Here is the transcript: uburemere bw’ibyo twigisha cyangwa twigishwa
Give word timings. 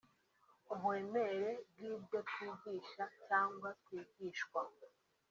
uburemere 0.73 1.49
bw’ibyo 1.69 2.19
twigisha 2.29 3.03
cyangwa 3.25 3.69
twigishwa 3.81 4.61